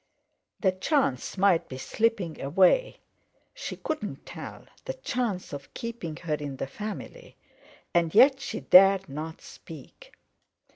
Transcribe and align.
The 0.61 0.71
chance 0.71 1.37
might 1.37 1.69
be 1.69 1.77
slipping 1.77 2.41
away—she 2.41 3.75
couldn't 3.75 4.25
tell—the 4.25 4.95
chance 4.95 5.53
of 5.53 5.71
keeping 5.75 6.15
her 6.15 6.33
in 6.33 6.55
the 6.57 6.65
family, 6.65 7.35
and 7.93 8.15
yet 8.15 8.39
she 8.39 8.61
dared 8.61 9.07
not 9.09 9.41
speak. 9.41 10.11